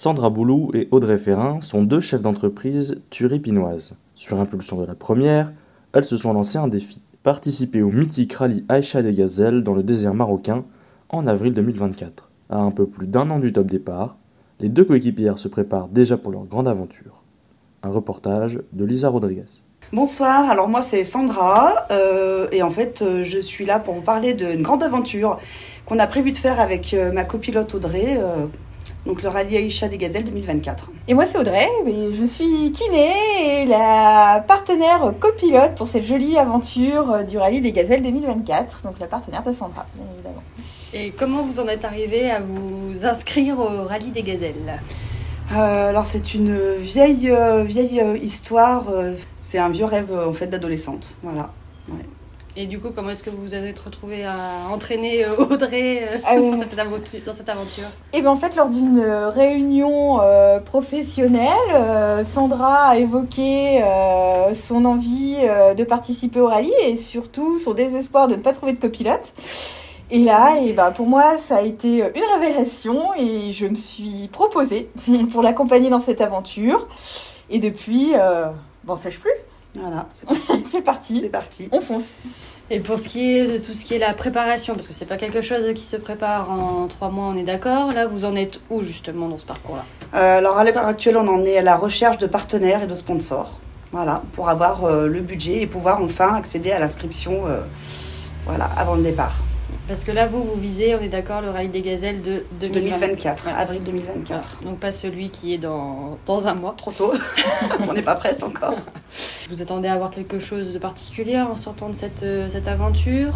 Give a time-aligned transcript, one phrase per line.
[0.00, 3.98] Sandra Boulou et Audrey Ferrin sont deux chefs d'entreprise turipinoises.
[4.14, 5.52] Sur impulsion de la première,
[5.92, 7.02] elles se sont lancées un défi.
[7.22, 10.64] Participer au mythique rallye Aïcha des Gazelles dans le désert marocain
[11.10, 12.30] en avril 2024.
[12.48, 14.16] À un peu plus d'un an du top départ,
[14.58, 17.22] les deux coéquipières se préparent déjà pour leur grande aventure.
[17.82, 19.44] Un reportage de Lisa Rodriguez.
[19.92, 24.00] Bonsoir, alors moi c'est Sandra euh, et en fait euh, je suis là pour vous
[24.00, 25.38] parler d'une grande aventure
[25.84, 28.18] qu'on a prévu de faire avec euh, ma copilote Audrey,
[29.06, 30.90] donc le rallye Aïcha des Gazelles 2024.
[31.08, 36.36] Et moi c'est Audrey, et je suis kiné et la partenaire copilote pour cette jolie
[36.36, 40.42] aventure euh, du rallye des Gazelles 2024, donc la partenaire de Sandra, bien évidemment.
[40.92, 44.80] Et comment vous en êtes arrivé à vous inscrire au rallye des gazelles?
[45.52, 48.84] Euh, alors c'est une vieille, euh, vieille histoire,
[49.40, 51.50] c'est un vieux rêve en fait d'adolescente, voilà.
[52.56, 54.34] Et du coup, comment est-ce que vous vous êtes retrouvé à
[54.72, 57.84] entraîner euh, Audrey euh, Ah dans, cette aventure, dans cette aventure?
[58.12, 63.82] Et bien en fait lors d'une euh, réunion euh, professionnelle, euh, Sandra a évoqué
[64.54, 65.36] son envie
[65.76, 69.32] de participer au rallye et surtout son désespoir de ne pas trouver de copilote.
[70.10, 74.28] Et là, et ben pour moi, ça a été une révélation et je me suis
[74.32, 74.90] proposée
[75.32, 76.88] pour l'accompagner dans cette aventure.
[77.48, 78.12] Et depuis,
[78.84, 79.30] bon, sèche plus,
[79.78, 80.64] Voilà, c'est parti.
[80.70, 81.68] c'est parti, c'est parti.
[81.72, 82.14] on fonce.
[82.70, 85.06] Et pour ce qui est de tout ce qui est la préparation, parce que c'est
[85.06, 87.92] pas quelque chose qui se prépare en trois mois, on est d'accord.
[87.92, 89.84] Là, vous en êtes où justement dans ce parcours-là?
[90.14, 92.94] Euh, alors à l'heure actuelle on en est à la recherche de partenaires et de
[92.94, 93.58] sponsors,
[93.92, 97.60] voilà, pour avoir euh, le budget et pouvoir enfin accéder à l'inscription, euh,
[98.46, 99.36] voilà, avant le départ.
[99.88, 103.00] Parce que là, vous, vous visez, on est d'accord, le rallye des gazelles de 2024.
[103.00, 103.52] 2024, Ouais.
[103.56, 104.26] avril 2024.
[104.60, 104.70] Voilà.
[104.70, 106.74] Donc pas celui qui est dans, dans un mois.
[106.76, 107.12] Trop tôt,
[107.88, 108.74] on n'est pas prête encore.
[109.50, 113.32] Vous attendez à avoir quelque chose de particulier en sortant de cette, euh, cette aventure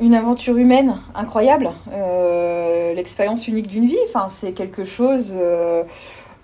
[0.00, 5.84] Une aventure humaine incroyable, euh, l'expérience unique d'une vie, enfin, c'est quelque chose euh,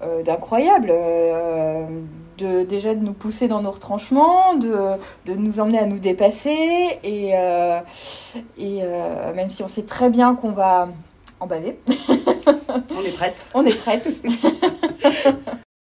[0.03, 0.91] euh, d'incroyable.
[0.93, 1.87] euh,
[2.39, 4.75] de, déjà de nous pousser dans nos retranchements, de,
[5.27, 7.79] de nous emmener à nous dépasser, et, euh,
[8.59, 10.89] et euh, même si on sait très bien qu'on va
[11.41, 13.47] en baver, On est prête.
[13.55, 14.09] on est prête.